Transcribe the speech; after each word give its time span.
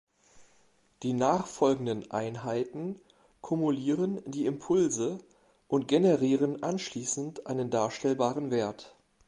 Die 1.03 1.13
nachfolgenden 1.13 2.09
Einheiten 2.09 2.99
kumulieren 3.41 4.19
die 4.25 4.47
Impulse 4.47 5.19
und 5.67 5.87
generieren 5.87 6.63
anschließend 6.63 7.45
einen 7.45 7.69
darstellbaren 7.69 8.49
Wert. 8.49 8.95